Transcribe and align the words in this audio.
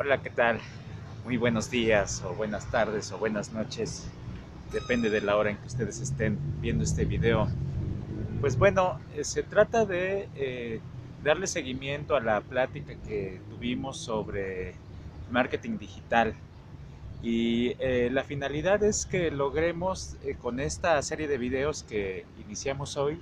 Hola, 0.00 0.22
¿qué 0.22 0.30
tal? 0.30 0.60
Muy 1.24 1.36
buenos 1.38 1.72
días 1.72 2.22
o 2.24 2.32
buenas 2.32 2.70
tardes 2.70 3.10
o 3.10 3.18
buenas 3.18 3.52
noches. 3.52 4.08
Depende 4.72 5.10
de 5.10 5.20
la 5.20 5.36
hora 5.36 5.50
en 5.50 5.56
que 5.56 5.66
ustedes 5.66 5.98
estén 5.98 6.38
viendo 6.60 6.84
este 6.84 7.04
video. 7.04 7.48
Pues 8.40 8.56
bueno, 8.56 9.00
eh, 9.16 9.24
se 9.24 9.42
trata 9.42 9.86
de 9.86 10.28
eh, 10.36 10.80
darle 11.24 11.48
seguimiento 11.48 12.14
a 12.14 12.20
la 12.20 12.40
plática 12.42 12.94
que 13.08 13.40
tuvimos 13.50 13.96
sobre 13.96 14.74
marketing 15.32 15.78
digital. 15.78 16.32
Y 17.20 17.74
eh, 17.80 18.08
la 18.12 18.22
finalidad 18.22 18.84
es 18.84 19.04
que 19.04 19.32
logremos 19.32 20.16
con 20.40 20.60
esta 20.60 21.02
serie 21.02 21.26
de 21.26 21.38
videos 21.38 21.82
que 21.82 22.24
iniciamos 22.46 22.96
hoy 22.96 23.20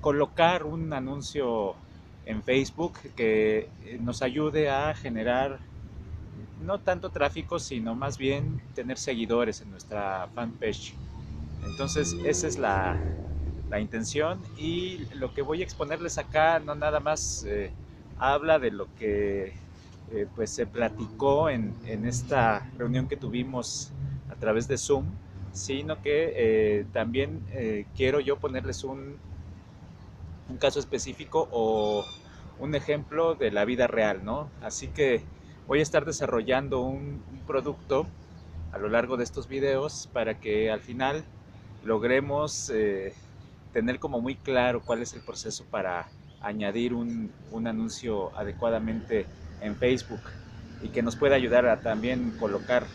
colocar 0.00 0.64
un 0.64 0.90
anuncio 0.94 1.76
en 2.26 2.42
Facebook 2.42 2.94
que 3.16 3.68
eh, 3.84 3.98
nos 4.00 4.22
ayude 4.22 4.70
a 4.70 4.94
generar 4.94 5.58
no 6.60 6.78
tanto 6.80 7.10
tráfico, 7.10 7.58
sino 7.58 7.94
más 7.94 8.16
bien 8.16 8.60
tener 8.74 8.98
seguidores 8.98 9.60
en 9.60 9.70
nuestra 9.70 10.28
fanpage. 10.34 10.94
Entonces 11.64 12.16
esa 12.24 12.46
es 12.46 12.58
la, 12.58 12.98
la 13.70 13.80
intención 13.80 14.40
y 14.56 15.06
lo 15.14 15.34
que 15.34 15.42
voy 15.42 15.60
a 15.60 15.64
exponerles 15.64 16.18
acá 16.18 16.58
no 16.60 16.74
nada 16.74 17.00
más 17.00 17.44
eh, 17.46 17.70
habla 18.18 18.58
de 18.58 18.70
lo 18.70 18.86
que 18.94 19.54
eh, 20.12 20.26
pues 20.34 20.50
se 20.50 20.66
platicó 20.66 21.48
en, 21.50 21.74
en, 21.86 22.06
esta 22.06 22.70
reunión 22.78 23.08
que 23.08 23.16
tuvimos 23.16 23.90
a 24.30 24.34
través 24.34 24.68
de 24.68 24.76
Zoom, 24.78 25.06
sino 25.52 26.00
que 26.02 26.84
también 26.92 27.40
quiero 27.96 28.20
yo 28.20 28.36
ponerles 28.36 28.82
un, 28.84 29.16
un 30.48 30.56
caso 30.56 30.78
específico 30.78 31.48
o 31.50 32.04
un 32.58 32.74
ejemplo 32.74 33.34
de 33.34 33.50
la 33.50 33.64
vida 33.64 33.86
real, 33.86 34.24
¿no? 34.24 34.50
Así 34.62 34.88
que 34.88 35.22
voy 35.66 35.80
a 35.80 35.82
estar 35.82 36.04
desarrollando 36.04 36.80
un, 36.80 37.22
producto 37.46 38.06
a 38.72 38.78
lo 38.78 38.88
largo 38.88 39.16
de 39.16 39.24
estos 39.24 39.48
videos 39.48 40.08
para 40.12 40.40
que 40.40 40.70
al 40.70 40.80
final 40.80 41.24
logremos 41.84 42.70
eh, 42.70 43.12
tener 43.72 43.98
como 43.98 44.20
muy 44.20 44.36
claro 44.36 44.82
cuál 44.82 45.02
es 45.02 45.12
el 45.12 45.20
proceso 45.20 45.64
para 45.70 46.08
añadir 46.40 46.94
un, 46.94 47.32
anuncio 47.66 48.36
adecuadamente 48.36 49.26
en 49.60 49.76
Facebook 49.76 50.20
y 50.82 50.88
que 50.88 51.02
nos 51.02 51.16
pueda 51.16 51.36
ayudar 51.36 51.66
a 51.66 51.80
también 51.80 52.36
colocar 52.38 52.86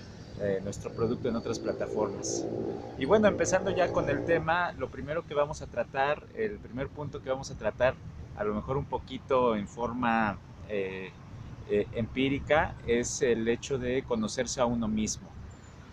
eh, 0.41 0.61
nuestro 0.63 0.89
producto 0.91 1.27
en 1.27 1.35
otras 1.35 1.59
plataformas. 1.59 2.45
Y 2.97 3.03
bueno, 3.03 3.27
empezando 3.27 3.71
ya 3.71 3.91
con 3.91 4.09
el 4.09 4.23
tema, 4.23 4.71
lo 4.77 4.87
primero 4.87 5.25
que 5.27 5.33
vamos 5.33 5.61
a 5.61 5.67
tratar, 5.67 6.23
el 6.33 6.57
primer 6.59 6.87
punto 6.87 7.21
que 7.21 7.29
vamos 7.29 7.51
a 7.51 7.55
tratar, 7.55 7.93
a 8.37 8.45
lo 8.45 8.53
mejor 8.53 8.77
un 8.77 8.85
poquito 8.85 9.57
en 9.57 9.67
forma 9.67 10.37
eh, 10.69 11.11
eh, 11.69 11.87
empírica, 11.91 12.73
es 12.87 13.21
el 13.21 13.49
hecho 13.49 13.77
de 13.77 14.01
conocerse 14.03 14.61
a 14.61 14.65
uno 14.65 14.87
mismo. 14.87 15.27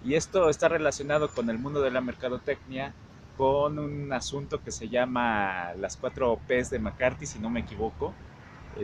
Y 0.05 0.15
esto 0.15 0.49
está 0.49 0.69
relacionado 0.69 1.29
con 1.29 1.51
el 1.51 1.59
mundo 1.59 1.81
de 1.81 1.91
la 1.91 2.01
mercadotecnia, 2.01 2.95
con 3.37 3.81
un 3.81 4.13
asunto 4.13 4.63
que 4.63 4.71
se 4.71 4.89
llama 4.89 5.73
las 5.81 5.97
cuatro 5.97 6.39
P's 6.47 6.71
de 6.71 6.79
McCarthy, 6.79 7.27
si 7.27 7.41
no 7.41 7.51
me 7.51 7.61
equivoco. 7.61 8.15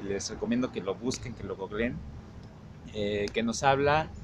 les 0.02 0.28
recomiendo 0.28 0.72
que 0.72 0.80
lo 0.80 0.96
busquen, 0.96 1.34
que 1.34 1.44
lo 1.44 1.55
googleen, 1.55 1.96
que 2.92 3.42
nos 3.44 3.62
habla 3.62 4.08
eh, 4.08 4.22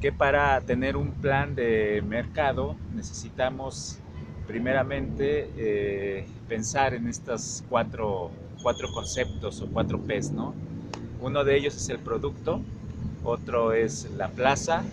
que 0.00 0.12
para 0.12 0.60
tener 0.62 0.96
un 0.96 1.12
plan 1.12 1.54
de 1.54 2.02
mercado 2.06 2.76
necesitamos 2.94 3.98
primeramente 4.46 5.50
eh, 5.56 6.26
pensar 6.48 6.94
en 6.94 7.08
estos 7.08 7.62
cuatro, 7.68 8.30
cuatro, 8.62 8.92
conceptos 8.92 9.60
o 9.60 9.66
cuatro 9.66 9.98
P's, 10.00 10.32
¿no? 10.32 10.54
Uno 11.20 11.44
de 11.44 11.56
ellos 11.56 11.76
es 11.76 11.88
el 11.88 11.98
producto, 11.98 12.60
otro 13.24 13.72
es 13.72 14.08
la 14.16 14.28
plaza, 14.28 14.84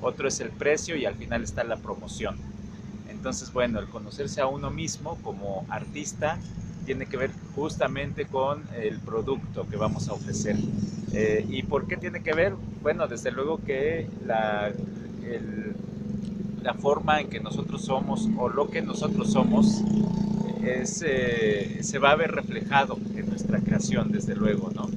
otro 0.00 0.28
es 0.28 0.40
el 0.40 0.50
precio 0.50 0.96
y 0.96 1.04
al 1.04 1.14
final 1.14 1.42
está 1.42 1.64
la 1.64 1.76
promoción. 1.76 2.47
Entonces, 3.18 3.52
bueno, 3.52 3.80
el 3.80 3.88
conocerse 3.88 4.40
a 4.40 4.46
uno 4.46 4.70
mismo 4.70 5.18
como 5.22 5.66
artista 5.68 6.38
tiene 6.86 7.06
que 7.06 7.16
ver 7.16 7.32
justamente 7.56 8.26
con 8.26 8.62
el 8.80 9.00
producto 9.00 9.66
que 9.68 9.76
vamos 9.76 10.08
a 10.08 10.12
ofrecer. 10.12 10.54
Eh, 11.12 11.44
¿Y 11.48 11.64
por 11.64 11.88
qué 11.88 11.96
tiene 11.96 12.22
que 12.22 12.32
ver? 12.32 12.54
Bueno, 12.80 13.08
desde 13.08 13.32
luego 13.32 13.58
que 13.64 14.06
la, 14.24 14.70
la 16.62 16.74
forma 16.74 17.20
en 17.20 17.28
que 17.28 17.40
nosotros 17.40 17.82
somos 17.82 18.28
o 18.38 18.48
lo 18.48 18.70
que 18.70 18.82
nosotros 18.82 19.32
somos 19.32 19.82
es, 20.64 21.02
eh, 21.04 21.78
se 21.82 21.98
va 21.98 22.12
a 22.12 22.16
ver 22.16 22.30
reflejado 22.30 22.98
en 23.16 23.28
nuestra 23.28 23.58
creación, 23.58 24.12
desde 24.12 24.36
luego, 24.36 24.70
¿no? 24.76 24.88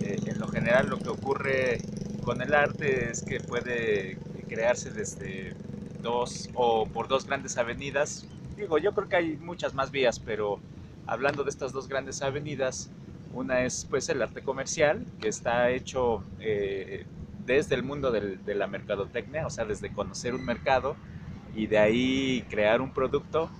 Eh, 0.00 0.20
en 0.26 0.38
lo 0.38 0.46
general 0.46 0.88
lo 0.88 0.98
que 0.98 1.08
ocurre 1.08 1.78
con 2.22 2.40
el 2.40 2.54
arte 2.54 3.10
es 3.10 3.22
que 3.22 3.40
puede 3.40 4.16
crearse 4.48 4.90
desde 4.92 5.54
dos 6.04 6.48
o 6.54 6.86
por 6.86 7.08
dos 7.08 7.26
grandes 7.26 7.58
avenidas. 7.58 8.28
Digo, 8.56 8.78
yo 8.78 8.94
creo 8.94 9.08
que 9.08 9.16
hay 9.16 9.36
muchas 9.36 9.74
más 9.74 9.90
vías, 9.90 10.20
pero 10.20 10.60
hablando 11.06 11.42
de 11.42 11.50
estas 11.50 11.72
dos 11.72 11.88
grandes 11.88 12.22
avenidas, 12.22 12.90
una 13.32 13.64
es 13.64 13.84
pues 13.90 14.08
el 14.08 14.22
arte 14.22 14.42
comercial, 14.42 15.04
que 15.20 15.26
está 15.28 15.70
hecho 15.70 16.22
eh, 16.38 17.04
desde 17.44 17.74
el 17.74 17.82
mundo 17.82 18.12
de 18.12 18.54
la 18.54 18.68
mercadotecnia, 18.68 19.46
o 19.46 19.50
sea, 19.50 19.64
desde 19.64 19.92
conocer 19.92 20.34
un 20.34 20.44
mercado 20.44 20.94
y 21.54 21.66
de 21.66 21.78
ahí 21.78 22.44
crear 22.48 22.80
un 22.80 22.92
producto. 22.92 23.50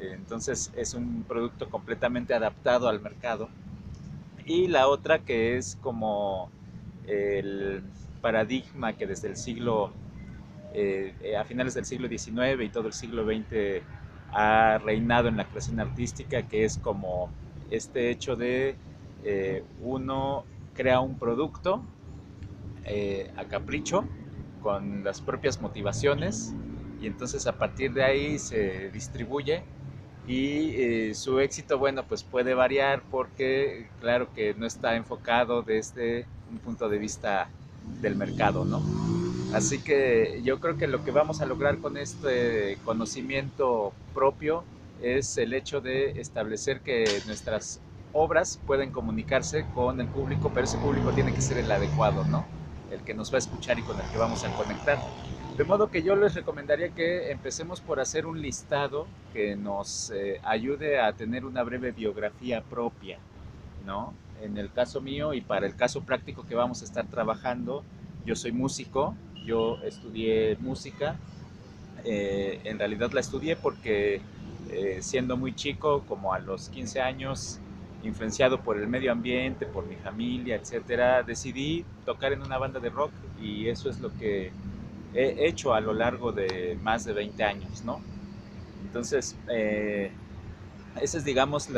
entonces 0.00 0.70
es 0.76 0.94
un 0.94 1.24
producto 1.24 1.68
completamente 1.68 2.32
adaptado 2.32 2.88
al 2.88 3.00
mercado. 3.00 3.48
Y 4.46 4.68
la 4.68 4.88
otra 4.88 5.18
que 5.18 5.58
es 5.58 5.76
como 5.82 6.50
el 7.06 7.82
paradigma 8.22 8.94
que 8.94 9.06
desde 9.06 9.28
el 9.28 9.36
siglo, 9.36 9.92
eh, 10.74 11.36
a 11.38 11.44
finales 11.44 11.74
del 11.74 11.84
siglo 11.84 12.08
XIX 12.08 12.62
y 12.62 12.68
todo 12.68 12.86
el 12.88 12.92
siglo 12.92 13.24
XX 13.24 13.82
ha 14.32 14.78
reinado 14.78 15.28
en 15.28 15.36
la 15.36 15.44
creación 15.44 15.80
artística, 15.80 16.42
que 16.42 16.64
es 16.64 16.76
como 16.76 17.30
este 17.70 18.10
hecho 18.10 18.36
de 18.36 18.76
eh, 19.24 19.64
uno 19.82 20.44
crea 20.74 21.00
un 21.00 21.18
producto 21.18 21.82
eh, 22.84 23.30
a 23.36 23.44
capricho 23.44 24.04
con 24.62 25.04
las 25.04 25.20
propias 25.20 25.60
motivaciones 25.60 26.54
y 27.00 27.06
entonces 27.06 27.46
a 27.46 27.58
partir 27.58 27.92
de 27.92 28.04
ahí 28.04 28.38
se 28.38 28.90
distribuye 28.90 29.62
y 30.26 30.72
eh, 30.74 31.14
su 31.14 31.40
éxito, 31.40 31.78
bueno, 31.78 32.04
pues 32.06 32.22
puede 32.22 32.52
variar 32.54 33.02
porque 33.10 33.88
claro 34.00 34.32
que 34.34 34.54
no 34.54 34.66
está 34.66 34.94
enfocado 34.94 35.62
desde 35.62 36.26
un 36.50 36.58
punto 36.58 36.88
de 36.88 36.98
vista 36.98 37.48
del 38.02 38.14
mercado, 38.14 38.64
¿no? 38.64 38.82
Así 39.52 39.78
que 39.78 40.42
yo 40.44 40.60
creo 40.60 40.76
que 40.76 40.86
lo 40.86 41.02
que 41.02 41.10
vamos 41.10 41.40
a 41.40 41.46
lograr 41.46 41.78
con 41.78 41.96
este 41.96 42.76
conocimiento 42.84 43.92
propio 44.12 44.62
es 45.02 45.38
el 45.38 45.54
hecho 45.54 45.80
de 45.80 46.20
establecer 46.20 46.80
que 46.80 47.22
nuestras 47.26 47.80
obras 48.12 48.60
pueden 48.66 48.90
comunicarse 48.90 49.64
con 49.74 50.00
el 50.00 50.08
público, 50.08 50.50
pero 50.52 50.64
ese 50.64 50.78
público 50.78 51.12
tiene 51.12 51.32
que 51.32 51.40
ser 51.40 51.58
el 51.58 51.70
adecuado, 51.70 52.24
¿no? 52.24 52.44
El 52.90 53.00
que 53.00 53.14
nos 53.14 53.32
va 53.32 53.36
a 53.36 53.38
escuchar 53.38 53.78
y 53.78 53.82
con 53.82 53.98
el 53.98 54.06
que 54.10 54.18
vamos 54.18 54.44
a 54.44 54.54
conectar. 54.54 54.98
De 55.56 55.64
modo 55.64 55.90
que 55.90 56.02
yo 56.02 56.14
les 56.14 56.34
recomendaría 56.34 56.90
que 56.90 57.30
empecemos 57.30 57.80
por 57.80 58.00
hacer 58.00 58.26
un 58.26 58.40
listado 58.40 59.06
que 59.32 59.56
nos 59.56 60.10
eh, 60.10 60.40
ayude 60.44 61.00
a 61.00 61.12
tener 61.14 61.44
una 61.44 61.62
breve 61.62 61.90
biografía 61.90 62.62
propia, 62.62 63.18
¿no? 63.86 64.14
En 64.42 64.56
el 64.56 64.70
caso 64.72 65.00
mío 65.00 65.34
y 65.34 65.40
para 65.40 65.66
el 65.66 65.74
caso 65.74 66.02
práctico 66.02 66.46
que 66.46 66.54
vamos 66.54 66.82
a 66.82 66.84
estar 66.84 67.06
trabajando, 67.06 67.82
yo 68.24 68.36
soy 68.36 68.52
músico, 68.52 69.16
yo 69.48 69.78
estudié 69.82 70.56
música, 70.60 71.16
eh, 72.04 72.60
en 72.64 72.78
realidad 72.78 73.10
la 73.12 73.20
estudié 73.20 73.56
porque 73.56 74.20
eh, 74.70 74.98
siendo 75.00 75.36
muy 75.36 75.54
chico, 75.54 76.04
como 76.06 76.34
a 76.34 76.38
los 76.38 76.68
15 76.68 77.00
años, 77.00 77.58
influenciado 78.04 78.60
por 78.60 78.78
el 78.78 78.86
medio 78.86 79.10
ambiente, 79.10 79.66
por 79.66 79.84
mi 79.86 79.96
familia, 79.96 80.56
etcétera, 80.56 81.22
decidí 81.22 81.84
tocar 82.04 82.32
en 82.32 82.42
una 82.42 82.58
banda 82.58 82.78
de 82.78 82.90
rock 82.90 83.12
y 83.40 83.68
eso 83.68 83.88
es 83.90 83.98
lo 84.00 84.10
que 84.18 84.52
he 85.14 85.46
hecho 85.48 85.72
a 85.74 85.80
lo 85.80 85.92
largo 85.94 86.30
de 86.32 86.76
más 86.82 87.04
de 87.06 87.14
20 87.14 87.42
años, 87.42 87.82
¿no? 87.84 88.00
Entonces, 88.84 89.34
eh, 89.48 90.12
ese 91.00 91.18
es, 91.18 91.24
digamos, 91.24 91.68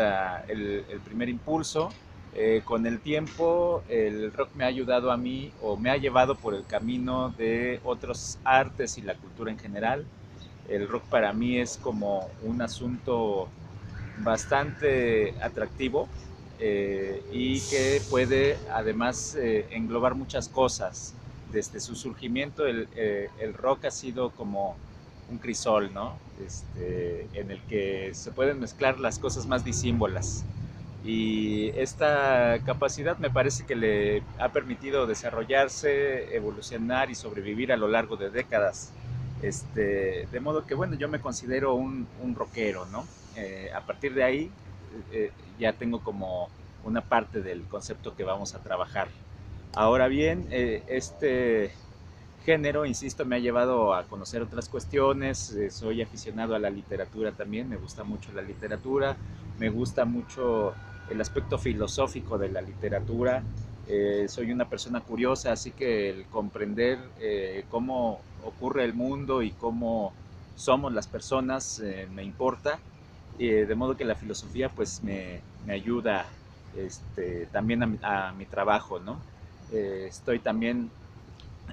el, 0.49 0.85
primer 1.05 1.29
impulso. 1.29 1.91
Eh, 2.33 2.63
con 2.65 2.87
el 2.87 3.01
tiempo 3.01 3.83
el 3.89 4.33
rock 4.33 4.51
me 4.55 4.63
ha 4.63 4.69
ayudado 4.69 5.11
a 5.11 5.17
mí 5.17 5.51
o 5.63 5.77
me 5.77 5.91
ha 5.91 5.97
llevado 5.97 6.37
por 6.37 6.55
el 6.55 6.65
camino 6.65 7.31
de 7.31 7.81
otros 7.83 8.39
artes 8.45 8.99
y 8.99 9.03
la 9.03 9.15
cultura 9.15 9.51
en 9.51 9.59
general. 9.59 10.05
El 10.69 10.87
rock 10.89 11.03
para 11.05 11.33
mí 11.33 11.59
es 11.59 11.77
como 11.77 12.29
un 12.45 12.63
asunto 12.63 13.49
bastante 14.19 15.35
atractivo 15.43 16.09
eh, 16.61 17.25
y 17.33 17.61
que 17.63 18.01
puede 18.11 18.57
además 18.73 19.35
eh, 19.35 19.67
englobar 19.73 20.15
muchas 20.15 20.49
cosas. 20.49 21.15
Desde 21.53 21.81
su 21.81 21.97
surgimiento 21.97 22.65
el, 22.65 22.87
rock 23.55 23.87
ha 23.87 23.91
sido 23.91 24.31
como 24.31 24.77
un 25.29 25.39
crisol, 25.39 25.93
¿no? 25.93 26.17
Este, 26.47 27.27
en 27.35 27.51
el 27.51 27.61
que 27.63 28.11
se 28.15 28.31
pueden 28.31 28.61
mezclar 28.61 29.01
las 29.01 29.19
cosas 29.19 29.47
más 29.49 29.65
disímbolas 29.65 30.45
y 31.05 31.71
esta 31.71 32.59
capacidad 32.65 33.17
me 33.19 33.31
parece 33.31 33.65
que 33.65 33.75
le 33.75 34.23
ha 34.39 34.51
permitido 34.51 35.07
desarrollarse, 35.07 36.35
evolucionar 36.37 37.11
y 37.11 37.15
sobrevivir 37.15 37.73
a 37.73 37.77
lo 37.77 37.89
largo 37.89 38.17
de 38.17 38.31
décadas. 38.31 38.93
Este, 39.43 40.29
de 40.31 40.41
modo 40.41 40.67
que, 40.67 40.75
bueno, 40.75 40.97
yo 40.97 41.09
me 41.09 41.19
considero 41.19 41.75
un, 41.75 42.07
un 42.23 42.35
rockero, 42.35 42.85
¿no? 42.87 43.07
Eh, 43.37 43.71
a 43.75 43.81
partir 43.81 44.13
de 44.13 44.25
ahí 44.25 44.51
eh, 45.13 45.31
ya 45.59 45.73
tengo 45.73 46.01
como 46.01 46.51
una 46.85 47.01
parte 47.01 47.41
del 47.41 47.63
concepto 47.63 48.15
que 48.15 48.25
vamos 48.25 48.55
a 48.55 48.59
trabajar. 48.59 49.09
Ahora 49.75 50.09
bien, 50.09 50.47
eh, 50.51 50.83
este 50.89 51.73
género, 52.45 52.85
insisto, 52.85 53.25
me 53.25 53.37
ha 53.37 53.39
llevado 53.39 53.95
a 53.95 54.05
conocer 54.05 54.43
otras 54.43 54.69
cuestiones, 54.69 55.57
soy 55.71 56.03
aficionado 56.03 56.55
a 56.55 56.59
la 56.59 56.71
literatura 56.71 57.33
también, 57.33 57.69
me 57.69 57.77
gusta 57.77 58.03
mucho 58.03 58.33
la 58.33 58.43
literatura, 58.43 59.17
me 59.59 59.69
gusta 59.69 60.05
mucho 60.05 60.75
el 61.11 61.21
aspecto 61.21 61.59
filosófico 61.59 62.39
de 62.39 62.49
la 62.49 62.61
literatura. 62.61 63.43
Eh, 63.89 64.27
soy 64.29 64.53
una 64.53 64.69
persona 64.69 65.01
curiosa, 65.01 65.53
así 65.53 65.73
que 65.73 66.11
el 66.11 66.25
comprender 66.27 66.99
eh, 67.21 67.65
cómo 67.71 68.21
ocurre 68.45 68.85
el 68.85 68.95
mundo 68.95 69.43
y 69.43 69.51
cómo 69.51 70.13
somos 70.55 70.93
las 70.93 71.07
personas 71.07 71.81
eh, 71.81 72.07
me 72.15 72.23
importa. 72.23 72.79
de 73.39 73.75
modo 73.75 73.97
que 73.97 74.05
la 74.05 74.15
filosofía 74.15 74.69
pues 74.69 75.03
me, 75.03 75.41
me 75.67 75.73
ayuda 75.73 76.27
este, 76.77 77.47
también 77.47 77.99
a, 78.03 78.33
mi 78.33 78.45
trabajo. 78.45 79.01
¿no? 79.01 79.17
estoy 79.73 80.41
también 80.41 80.91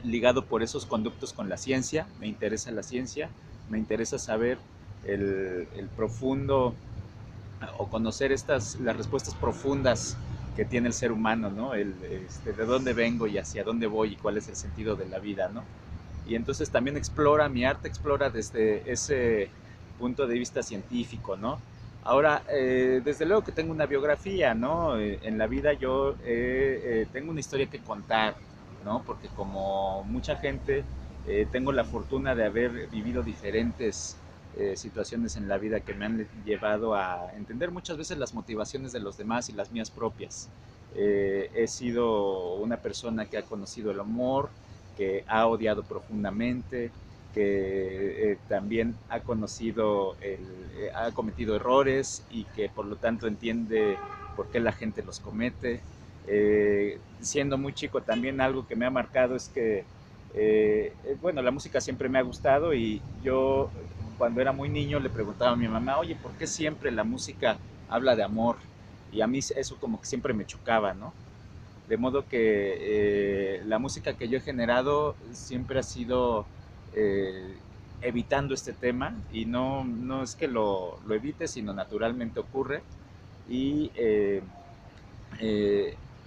ligado 0.04 0.45
por 0.45 0.62
esos 0.62 0.86
conductos 0.86 1.33
con 1.33 1.50
la 1.50 1.57
ciencia, 1.57 2.07
me 2.19 2.28
interesa 2.28 2.72
la 2.72 2.83
ciencia, 2.83 3.30
me 3.69 3.80
interesa 3.80 4.19
saber 4.19 4.60
el, 5.04 5.68
el 5.75 5.88
profundo 5.95 6.75
o 7.77 7.88
conocer 7.89 8.31
estas, 8.31 8.80
las 8.80 8.95
respuestas 8.95 9.36
profundas 9.36 10.18
que 10.56 10.65
tiene 10.65 10.88
el 10.88 10.94
ser 10.94 11.12
humano, 11.12 11.50
¿no? 11.50 11.74
El, 11.74 11.94
este, 12.04 12.54
de 12.54 12.65
dónde 12.65 12.94
vengo 12.94 13.27
y 13.27 13.38
hacia 13.38 13.63
dónde 13.63 13.88
voy 13.88 14.13
y 14.13 14.15
cuál 14.15 14.38
es 14.38 14.48
el 14.50 14.56
sentido 14.56 14.95
de 14.95 15.06
la 15.06 15.19
vida, 15.19 15.50
¿no? 15.50 15.63
Y 16.25 16.36
entonces 16.36 16.69
también 16.69 16.98
explora, 16.98 17.48
mi 17.48 17.63
arte 17.63 17.88
explora 17.88 18.30
desde 18.30 18.92
ese 18.92 19.50
punto 19.98 20.27
de 20.27 20.38
vista 20.38 20.63
científico, 20.63 21.38
¿no? 21.38 21.59
Ahora, 22.04 22.44
eh, 22.50 23.01
desde 23.04 23.25
luego 23.25 23.44
que 23.44 23.51
tengo 23.51 23.71
una 23.71 23.86
biografía, 23.86 24.54
¿no? 24.54 24.98
Eh, 24.98 25.19
en 25.24 25.38
la 25.38 25.45
vida 25.45 25.74
yo 25.74 26.15
eh, 26.24 27.06
tengo 27.12 27.31
una 27.31 27.39
historia 27.39 27.68
que 27.68 27.80
contar, 27.80 28.36
¿no? 28.83 29.04
Porque 29.06 29.27
como 29.30 30.04
mucha 30.04 30.36
gente, 30.38 30.83
tengo 31.51 31.74
la 31.74 31.83
fortuna 31.83 32.36
de 32.36 32.45
haber 32.45 32.88
vivido 32.88 33.21
diferentes 33.21 34.15
eh, 34.59 34.75
situaciones 34.75 35.38
en 35.38 35.48
la 35.48 35.59
vida 35.59 35.81
que 35.81 35.94
me 35.94 36.06
han 36.06 36.27
llevado 36.44 36.95
a 36.95 37.31
entender 37.38 37.69
muchas 37.69 37.95
veces 37.95 38.18
las 38.18 38.33
motivaciones 38.33 38.92
de 38.92 39.00
los 39.00 39.15
demás 39.15 39.50
y 39.50 39.54
las 39.54 39.71
mías 39.71 39.92
propias. 39.92 40.50
Eh, 40.95 41.51
he 41.54 41.68
sido 41.68 42.56
una 42.56 42.77
persona 42.77 43.25
que 43.25 43.38
ha 43.38 43.44
conocido 43.44 43.92
el 43.92 44.00
amor, 44.00 44.50
que 44.98 45.24
ha 45.27 45.45
odiado 45.45 45.83
profundamente, 45.83 46.89
que 47.36 48.31
eh, 48.31 48.38
también 48.50 48.95
ha 49.09 49.19
conocido, 49.19 50.15
el, 50.21 50.39
ha 50.95 51.12
cometido 51.12 51.56
errores 51.56 52.24
y 52.31 52.45
que 52.56 52.68
por 52.68 52.86
lo 52.86 52.95
tanto 52.95 53.27
entiende 53.27 53.95
por 54.36 54.48
qué 54.48 54.59
la 54.59 54.71
gente 54.71 55.04
los 55.04 55.19
comete. 55.19 55.81
siendo 57.21 57.59
muy 57.59 57.74
chico 57.74 58.01
también 58.01 58.42
algo 58.42 58.65
que 58.65 58.75
me 58.75 58.88
ha 58.88 58.89
marcado 58.89 59.36
es 59.36 59.50
que, 59.50 59.86
bueno, 61.21 61.44
la 61.44 61.51
música 61.51 61.80
siempre 61.80 62.09
me 62.09 62.18
ha 62.18 62.24
gustado 62.24 62.74
y 62.74 63.01
yo 63.24 63.69
cuando 64.18 64.42
era 64.42 64.52
muy 64.52 64.69
niño 64.69 65.00
le 65.00 65.10
preguntaba 65.10 65.52
a 65.52 65.56
mi 65.56 65.68
mamá, 65.68 66.00
oye, 66.00 66.16
¿por 66.16 66.31
qué 66.34 66.48
siempre 66.48 66.92
la 66.92 67.04
música 67.04 67.60
habla 67.88 68.16
de 68.16 68.24
amor? 68.24 68.58
Y 69.12 69.22
a 69.22 69.28
mí 69.28 69.40
eso 69.40 69.78
como 69.80 70.02
que 70.02 70.08
siempre 70.08 70.34
me 70.34 70.46
chocaba, 70.46 70.94
¿no? 70.94 71.14
De 71.88 71.98
modo 71.98 72.28
que 72.28 72.78
eh, 72.80 73.62
la 73.66 73.80
música 73.80 74.14
que 74.14 74.28
yo 74.28 74.38
he 74.38 74.42
generado 74.42 75.16
siempre 75.31 75.80
ha 75.80 75.84
sido 75.84 76.46
eh, 76.94 77.58
evitando 78.02 78.54
este 78.54 78.74
tema 78.74 79.16
y 79.31 79.46
no, 79.46 79.86
no 79.86 80.24
es 80.24 80.36
que 80.36 80.48
lo, 80.48 81.00
lo, 81.06 81.16
evite, 81.16 81.48
sino 81.48 81.74
naturalmente 81.74 82.40
ocurre. 82.42 82.84
Y 83.50 83.92
eh, 83.96 84.44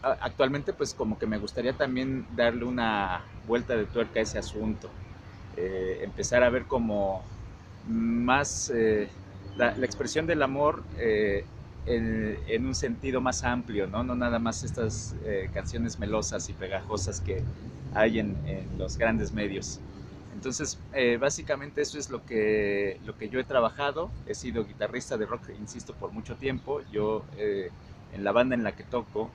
actualmente 0.03 0.73
pues 0.73 0.95
como 0.95 1.19
que 1.19 1.27
me 1.27 1.37
gustaría 1.37 1.75
también 1.75 2.27
darle 2.35 2.65
una 2.65 3.27
vuelta 3.47 3.77
de 3.77 3.85
tuerca 3.85 4.21
a 4.21 4.23
ese 4.23 4.39
asunto. 4.39 4.91
empezar 5.57 6.43
a 6.43 6.49
ver 6.49 6.65
como 6.65 7.23
más 7.88 8.71
eh, 8.75 9.09
la, 9.56 9.71
expresión 9.85 10.27
del 10.27 10.43
amor 10.43 10.82
eh, 10.99 11.44
en, 11.87 12.67
un 12.67 12.75
sentido 12.75 13.21
más 13.21 13.43
amplio, 13.44 13.87
¿no? 13.87 14.05
No 14.05 14.15
nada 14.15 14.38
más 14.38 14.62
estas 14.62 15.15
eh, 15.25 15.50
canciones 15.53 15.99
melosas 15.99 16.49
y 16.49 16.53
pegajosas 16.53 17.21
que 17.21 17.43
hay 17.94 18.21
en, 18.21 18.37
los 18.79 18.97
grandes 18.97 19.32
medios. 19.32 19.81
Entonces, 20.32 20.79
básicamente 21.19 21.82
eso 21.82 21.99
es 21.99 22.09
lo 22.09 22.25
que, 22.25 22.99
lo 23.05 23.19
que 23.19 23.29
yo 23.29 23.41
he 23.41 23.44
trabajado. 23.44 24.11
He 24.27 24.35
sido 24.35 24.65
guitarrista 24.65 25.19
de 25.19 25.27
rock, 25.27 25.50
insisto, 25.59 25.93
por 25.93 26.12
mucho 26.12 26.37
tiempo. 26.37 26.81
Yo, 26.91 27.25
en 27.37 28.25
la 28.25 28.32
banda 28.32 28.55
en 28.55 28.62
la 28.62 28.73
que 28.73 28.85
toco, 28.85 29.31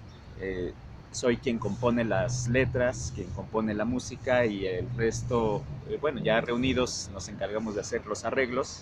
soy 1.16 1.38
quien 1.38 1.60
compone 1.60 2.04
las 2.04 2.50
letras, 2.50 3.14
quien 3.16 3.30
compone 3.30 3.74
la 3.74 3.86
música 3.86 4.46
y 4.46 4.66
el 4.66 4.90
resto, 4.98 5.64
eh, 5.90 5.98
bueno, 6.02 6.22
ya 6.22 6.42
reunidos 6.42 7.10
nos 7.14 7.30
encargamos 7.30 7.74
de 7.74 7.82
hacer 7.82 8.06
los 8.06 8.26
arreglos. 8.26 8.82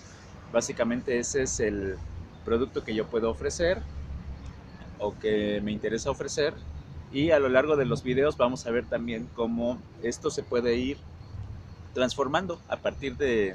Básicamente 0.52 1.18
ese 1.18 1.42
es 1.42 1.60
el 1.60 1.96
producto 2.44 2.82
que 2.82 2.92
yo 2.92 3.06
puedo 3.06 3.30
ofrecer 3.30 3.80
o 4.98 5.16
que 5.16 5.60
me 5.62 5.70
interesa 5.70 6.10
ofrecer 6.10 6.54
y 7.12 7.30
a 7.30 7.38
lo 7.38 7.48
largo 7.48 7.76
de 7.76 7.84
los 7.84 8.02
videos 8.02 8.36
vamos 8.36 8.66
a 8.66 8.72
ver 8.72 8.84
también 8.86 9.28
cómo 9.36 9.78
esto 10.02 10.28
se 10.28 10.42
puede 10.42 10.74
ir 10.74 10.98
transformando 11.92 12.58
a 12.68 12.78
partir 12.78 13.16
de, 13.16 13.54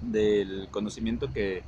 del 0.00 0.68
conocimiento 0.70 1.30
que 1.30 1.62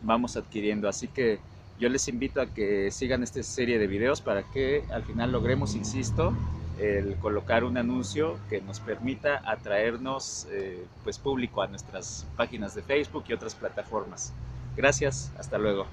vamos 0.00 0.38
adquiriendo. 0.38 0.88
Así 0.88 1.06
que 1.06 1.38
yo 1.80 1.88
les 1.88 2.06
invito 2.08 2.42
a 2.42 2.46
que 2.46 2.90
sigan 2.90 3.22
esta 3.22 3.42
serie 3.42 3.78
de 3.78 3.86
videos 3.86 4.20
para 4.20 4.42
que 4.42 4.84
al 4.92 5.02
final 5.02 5.32
logremos, 5.32 5.74
insisto, 5.74 6.34
el 6.78 7.16
colocar 7.16 7.64
un 7.64 7.78
anuncio 7.78 8.38
que 8.50 8.60
nos 8.60 8.80
permita 8.80 9.40
atraernos 9.44 10.46
eh, 10.50 10.84
pues 11.02 11.18
público 11.18 11.62
a 11.62 11.66
nuestras 11.66 12.26
páginas 12.36 12.74
de 12.74 12.82
Facebook 12.82 13.24
y 13.28 13.32
otras 13.32 13.54
plataformas. 13.54 14.32
Gracias, 14.76 15.32
hasta 15.38 15.58
luego. 15.58 15.86